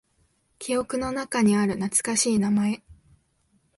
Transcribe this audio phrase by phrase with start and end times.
[0.57, 2.81] 記憶の中にある懐かしい名前。